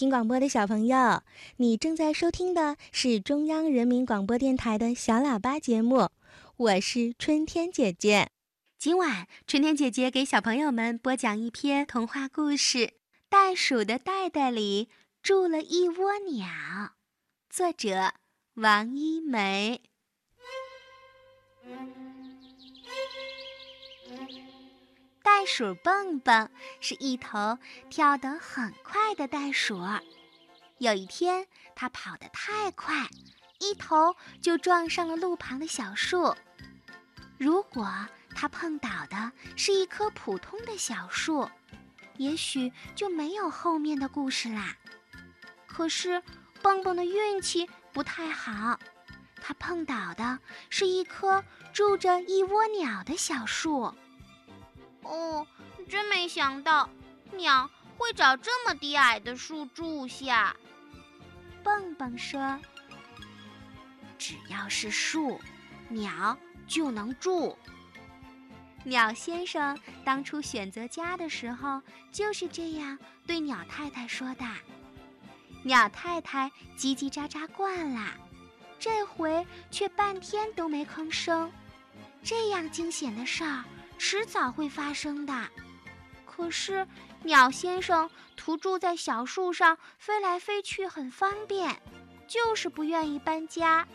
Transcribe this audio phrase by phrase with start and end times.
[0.00, 1.22] 听广播的小朋友，
[1.58, 6.08] 你正在收听的是中央人民广播电台的小喇叭节目，
[6.56, 8.30] 我是春天姐姐。
[8.78, 12.78] 今晚春天姐姐给小朋友们播讲一篇童话故事
[13.28, 14.88] 《袋鼠的袋袋里
[15.22, 16.46] 住了一窝鸟》，
[17.50, 18.14] 作者
[18.54, 19.82] 王一梅。
[25.22, 26.48] 袋鼠蹦蹦
[26.80, 27.58] 是一头
[27.88, 29.80] 跳得很快的袋鼠。
[30.78, 33.08] 有一天，它跑得太快，
[33.58, 36.34] 一头就撞上了路旁的小树。
[37.38, 37.86] 如果
[38.34, 41.48] 它碰倒的是一棵普通的小树，
[42.16, 44.76] 也许就没有后面的故事啦。
[45.66, 46.22] 可是，
[46.62, 48.78] 蹦蹦的运气不太好，
[49.40, 53.94] 它碰倒的是一棵住着一窝鸟的小树。
[55.02, 55.46] 哦，
[55.88, 56.88] 真没想到，
[57.32, 60.54] 鸟会找这么低矮的树住下。
[61.62, 62.58] 蹦蹦说
[64.18, 65.40] ：“只要是树，
[65.88, 67.56] 鸟就能住。”
[68.84, 74.44] 鸟先生当初选择家的时候就是这样对鸟太太说的。
[75.62, 78.14] 鸟太太叽叽喳喳惯了，
[78.78, 81.52] 这回却半天都没吭声。
[82.22, 83.64] 这样惊险的事儿。
[84.00, 85.48] 迟早会发生的，
[86.24, 86.88] 可是
[87.22, 91.78] 鸟先生图住在小树上飞来飞去很方便，
[92.26, 93.86] 就是不愿意搬家。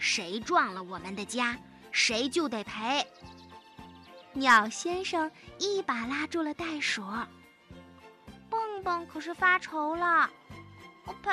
[0.00, 1.58] 谁撞了我们的家，
[1.92, 3.06] 谁就得赔。
[4.32, 7.02] 鸟先生一把拉住了袋鼠，
[8.48, 10.30] 蹦蹦可是发愁了，
[11.04, 11.30] 我赔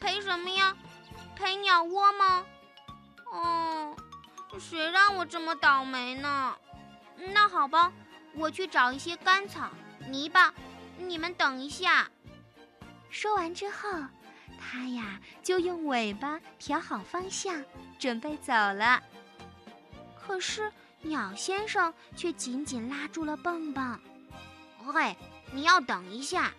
[0.00, 0.76] 赔什么呀？
[1.36, 2.44] 赔鸟窝吗？
[3.30, 3.96] 哦，
[4.58, 6.56] 谁让我这么倒霉呢？
[7.26, 7.92] 那好吧，
[8.34, 9.70] 我去找一些干草、
[10.08, 10.54] 泥巴，
[10.96, 12.08] 你们等一下。
[13.10, 13.88] 说完之后，
[14.58, 17.64] 它呀就用尾巴调好方向，
[17.98, 19.02] 准备走了。
[20.16, 24.00] 可是鸟先生却紧紧拉住了蹦蹦。
[24.94, 25.16] 喂，
[25.52, 26.52] 你要等一下，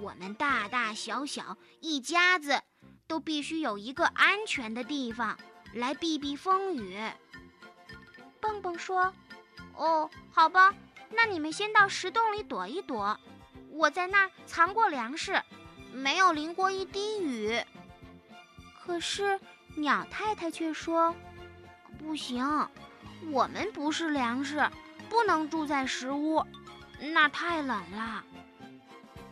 [0.00, 2.60] 我们大大小小一家子
[3.06, 5.38] 都必须有一个安全的地方
[5.74, 6.98] 来避避风雨。
[8.40, 9.12] 蹦蹦说。
[9.76, 10.74] 哦，好吧，
[11.10, 13.18] 那你们先到石洞里躲一躲，
[13.70, 15.42] 我在那儿藏过粮食，
[15.92, 17.60] 没有淋过一滴雨。
[18.84, 19.38] 可是
[19.76, 21.14] 鸟太太却说
[21.98, 22.68] ：“不行，
[23.30, 24.70] 我们不是粮食，
[25.08, 26.44] 不能住在石屋，
[27.12, 28.24] 那太冷了。”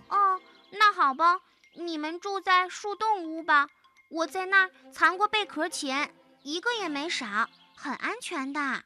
[0.08, 0.40] 哦，
[0.70, 1.40] 那好吧，
[1.74, 3.68] 你们住在树洞屋吧，
[4.08, 8.82] 我在那儿藏过贝壳钱，一个也没少，很安全的。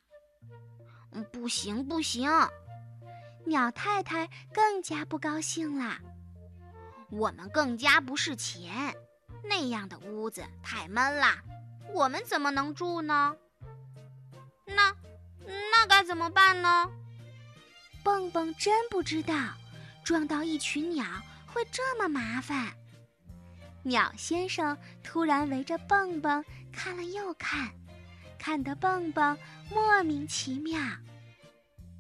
[1.35, 2.31] 不行不行，
[3.45, 5.99] 鸟太太更加不高兴了。
[7.11, 8.95] 我们更加不是钱，
[9.43, 11.27] 那样的屋子太闷了，
[11.93, 13.35] 我们怎么能住呢？
[14.65, 14.95] 那
[15.45, 16.89] 那该怎么办呢？
[18.05, 19.35] 蹦蹦真不知道，
[20.05, 21.05] 撞到一群鸟
[21.47, 22.73] 会这么麻烦。
[23.83, 27.73] 鸟先生突然围着蹦蹦看了又看。
[28.39, 29.37] 看得蹦蹦
[29.71, 30.79] 莫名其妙。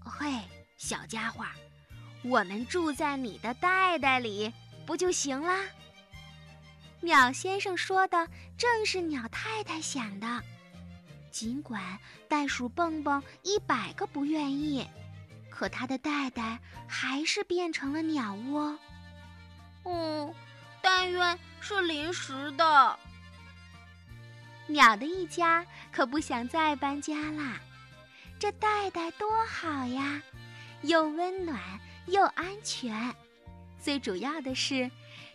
[0.05, 0.41] 嘿，
[0.77, 1.45] 小家伙，
[2.23, 4.53] 我们住在你的袋袋里
[4.87, 5.65] 不就行啦？
[7.01, 10.43] 鸟先生说的正是鸟太太想的。
[11.31, 11.99] 尽管
[12.29, 14.87] 袋鼠蹦蹦一百个不愿意，
[15.51, 18.79] 可它的袋袋还是变成了鸟窝。
[19.83, 20.35] 哦，
[20.81, 22.99] 但愿是临时的。
[24.67, 27.61] 鸟的一家可不想再搬家啦，
[28.39, 30.23] 这袋袋多好呀，
[30.83, 31.59] 又温暖
[32.07, 33.15] 又安全，
[33.81, 34.91] 最主要的是，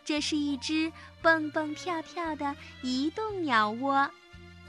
[0.05, 4.09] 这是一只蹦蹦跳跳的移动鸟窝，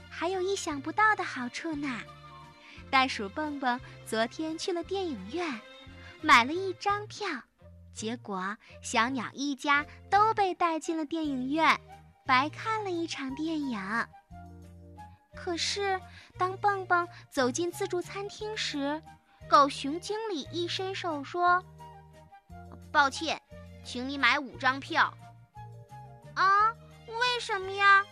[0.09, 2.01] 还有意想不到的好处呢。
[2.89, 5.61] 袋鼠蹦蹦昨天去了电影院，
[6.21, 7.27] 买了一张票，
[7.93, 11.79] 结果小鸟一家都被带进了电影院，
[12.25, 13.79] 白看了一场电影。
[15.35, 15.99] 可是，
[16.37, 19.01] 当蹦蹦走进自助餐厅时，
[19.49, 21.63] 狗熊经理一伸手说
[22.91, 23.41] ：“抱歉，
[23.83, 25.13] 请你买五张票。”
[26.35, 26.69] 啊，
[27.07, 28.03] 为什么呀？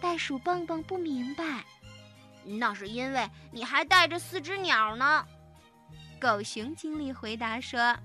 [0.00, 1.64] 袋鼠蹦蹦不明白。
[2.44, 5.26] 那是因为你还带着四只鸟呢。
[6.20, 7.96] 狗熊经理回答说：“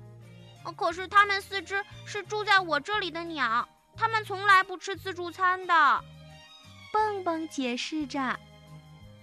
[0.76, 6.04] 可是它们四只是住在我这里的鸟，它们从来不吃自助餐的。”
[6.92, 8.40] 蹦蹦解释着：“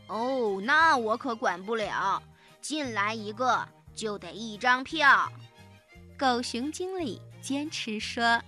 [0.08, 2.22] 哦，那我可管不了，
[2.60, 5.30] 进来一个就得一张票。”
[6.18, 8.42] 狗熊经理坚持说：“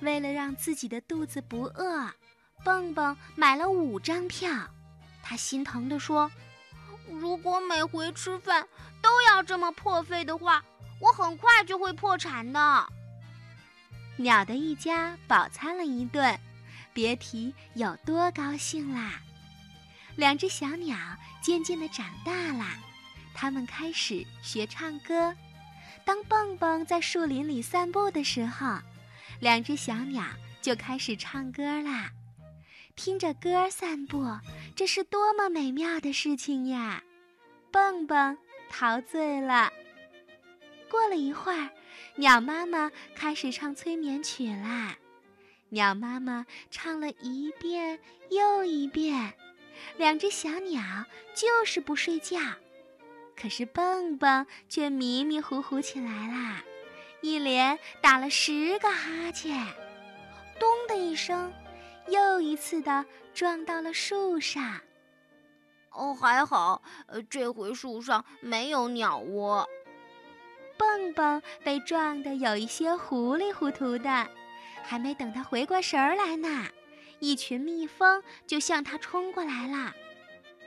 [0.00, 2.08] 为了让自己的肚子不饿，
[2.62, 4.50] 蹦蹦买了五张票。
[5.22, 6.30] 他心疼地说
[7.10, 8.68] ：“如果每回吃饭
[9.00, 10.62] 都要这么破费的话，
[11.00, 12.86] 我很快就会破产的。”
[14.18, 16.38] 鸟的一家饱餐了一顿，
[16.92, 19.20] 别提有多高兴啦！
[20.16, 20.96] 两只小鸟
[21.40, 22.66] 渐渐地长大了，
[23.34, 25.34] 它们开始学唱歌。
[26.04, 28.78] 当蹦蹦在树林里散步的时候，
[29.40, 30.24] 两只小鸟
[30.60, 32.10] 就开始唱歌啦。
[32.94, 34.38] 听着歌散步，
[34.76, 37.02] 这是多么美妙的事情呀！
[37.70, 38.36] 蹦蹦
[38.68, 39.72] 陶醉了。
[40.90, 41.70] 过了一会儿，
[42.16, 44.96] 鸟妈妈开始唱催眠曲啦。
[45.72, 47.98] 鸟妈妈唱了一遍
[48.28, 49.32] 又一遍，
[49.96, 50.82] 两只小鸟
[51.34, 52.38] 就是不睡觉。
[53.34, 56.62] 可是蹦蹦却迷迷糊糊起来啦，
[57.22, 59.66] 一连打了十个哈欠，
[60.60, 61.50] 咚的一声，
[62.06, 64.78] 又一次的撞到了树上。
[65.88, 69.66] 哦，还好，呃，这回树上没有鸟窝。
[70.76, 74.30] 蹦蹦被撞得有一些糊里糊涂的，
[74.92, 76.68] 还没等他回过神儿来呢，
[77.18, 79.94] 一群蜜蜂就向他冲过来了。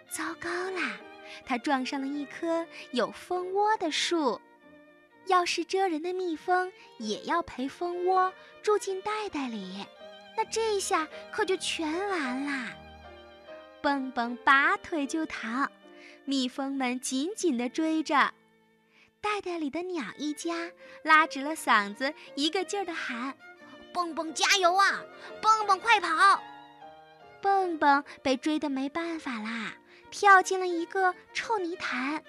[0.10, 0.98] 糟糕啦！
[1.46, 4.42] 他撞上了一棵有蜂窝的树，
[5.28, 8.34] 要是蜇人的蜜蜂也要陪蜂窝
[8.64, 9.86] 住进袋袋里，
[10.36, 12.76] 那这下可就全完啦！
[13.80, 15.70] 蹦蹦拔腿就逃，
[16.24, 18.34] 蜜蜂们紧紧地追着，
[19.22, 20.72] 袋袋里的鸟一家
[21.04, 23.38] 拉直了嗓子，一个劲儿地喊
[23.96, 25.02] ：“蹦蹦加油啊！
[25.42, 26.44] 蹦蹦快跑！”
[27.42, 29.72] 蹦蹦被追得没办法啦。
[30.12, 32.22] 跳进了一个臭泥潭，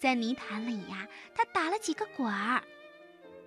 [0.00, 2.62] 在泥潭里呀，他打了几个滚儿，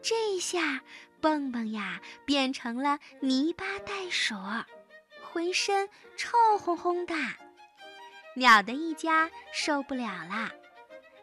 [0.02, 0.82] 这下
[1.20, 4.36] 蹦蹦呀变成了泥巴袋鼠，
[5.22, 7.14] 浑身臭烘烘的。
[8.36, 10.52] 鸟的一家受不了了，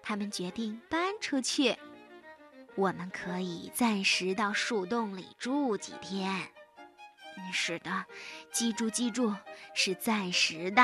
[0.02, 1.76] 他们决定搬出去。
[2.74, 6.48] 我们可以暂时到树洞里住几天。
[7.52, 8.06] 是的，
[8.50, 9.34] 记住记住，
[9.74, 10.82] 是暂时的。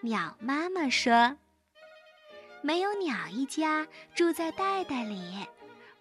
[0.00, 1.36] 鸟妈妈说
[2.62, 5.46] ：“没有鸟一家住在袋袋里，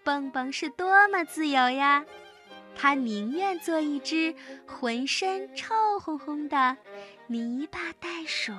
[0.03, 2.05] 蹦蹦是多么自由呀！
[2.75, 4.33] 它宁愿做一只
[4.65, 6.77] 浑身臭烘烘的
[7.27, 8.53] 泥巴袋鼠。”